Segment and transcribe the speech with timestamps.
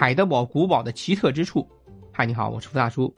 [0.00, 1.68] 海德堡古堡的奇特之处。
[2.10, 3.14] 嗨，你好，我是付大叔。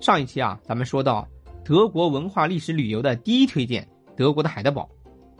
[0.00, 1.24] 上一期啊，咱们说到
[1.64, 4.90] 德国文化历史旅游的第一推荐——德国的海德堡。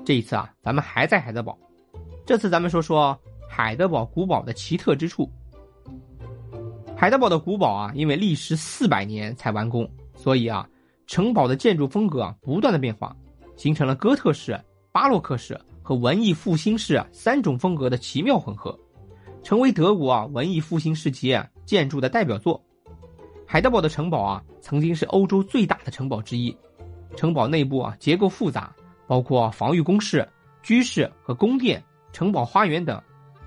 [0.05, 1.59] 这一次啊，咱们还在海德堡。
[2.25, 3.19] 这次咱们说说
[3.49, 5.29] 海德堡古堡的奇特之处。
[6.97, 10.65] 海德堡的古堡啊，因为历时四百年才完工，所以啊，
[11.09, 13.17] 城堡的建筑风格啊不断的变化，
[13.57, 14.57] 形成了哥特式、
[14.93, 18.79] 巴洛克式和文艺复兴式三种风格的奇妙混合，
[19.45, 22.61] 成为德国啊文艺复兴时期建筑的代表作。
[23.47, 26.57] 海德堡的城堡啊，曾经是欧洲最大的城堡之一，
[27.15, 28.75] 城堡内部啊结构复杂，
[29.07, 30.27] 包括防御工事、
[30.63, 31.81] 居室和宫殿、
[32.13, 33.01] 城堡花园等，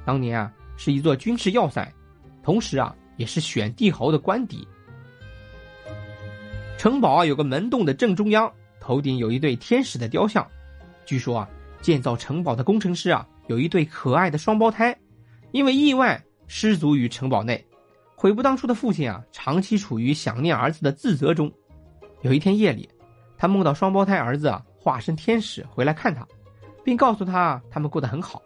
[0.05, 1.91] 当年啊是一座军事要塞，
[2.41, 2.95] 同时啊。
[3.17, 4.67] 也是选帝侯的官邸。
[6.77, 10.47] 城堡啊，有个门洞的正中央，头顶有一对天使的雕像。
[11.03, 11.49] 据说啊，
[11.81, 14.95] 建造城堡的工程师啊，有一对可爱的双胞胎，
[15.51, 17.63] 因为意外失足于城堡内。
[18.15, 21.51] 悔不当初的父亲啊，长期处于想念儿子的自责中。
[22.21, 22.89] 有一天夜里，
[23.37, 26.27] 他梦到双胞胎儿子啊，化身天使回来看他，
[26.83, 28.41] 并告诉他他们过得很好，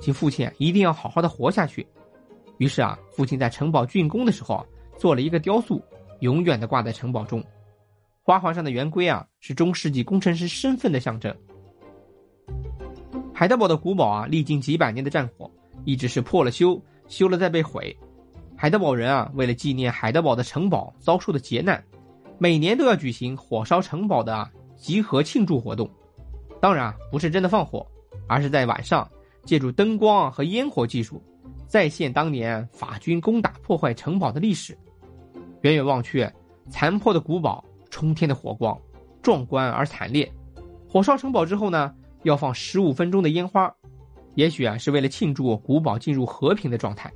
[0.00, 1.86] 请父亲一定要好好的活下去。
[2.58, 4.66] 于是啊，父亲在城堡竣工的时候啊，
[4.98, 5.80] 做了一个雕塑，
[6.18, 7.40] 永远的挂在城堡中。
[8.24, 11.32] 花环上的圆规啊，是中世纪工程师身份的象征。
[13.32, 15.48] 海德堡的古堡啊，历经几百年的战火，
[15.84, 17.96] 一直是破了修，修了再被毁。
[18.56, 21.82] 海德堡人啊，为了纪念海德堡的城堡遭受的劫难，
[22.38, 25.88] 每年都要举行火烧城堡的集合庆祝活动。
[26.60, 27.84] 当然啊，不是真的放火，
[28.28, 29.08] 而是在晚上
[29.44, 31.20] 借助灯光和烟火技术。
[31.66, 34.76] 再现当年法军攻打破坏城堡的历史，
[35.62, 36.30] 远远望去，
[36.68, 38.78] 残破的古堡，冲天的火光，
[39.22, 40.30] 壮观而惨烈。
[40.86, 41.92] 火烧城堡之后呢，
[42.24, 43.74] 要放十五分钟的烟花，
[44.34, 47.12] 也许啊是为了庆祝古堡进入和平的状态。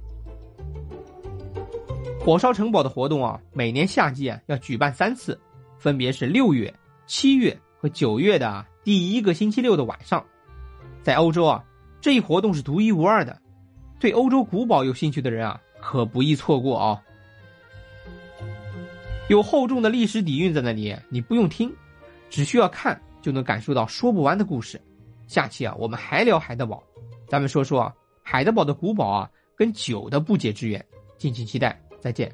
[2.20, 5.38] 火烧城堡的活动啊，每年夏季啊要举办三次，
[5.78, 6.72] 分别是六月、
[7.06, 10.24] 七月和九月的第一个星期六的晚上。
[11.02, 11.64] 在欧洲啊，
[12.00, 13.40] 这一活动是独一无二的。
[14.00, 17.02] 对欧洲古堡有兴趣的人啊，可不易错过啊！
[19.28, 21.72] 有厚重的历史底蕴在那里，你不用听，
[22.28, 24.80] 只需要看就能感受到说不完的故事。
[25.28, 26.82] 下期啊，我们还聊海德堡，
[27.26, 27.92] 咱们说说
[28.22, 30.84] 海德堡的古堡啊，跟酒的不解之缘，
[31.18, 32.30] 敬请期待，再见。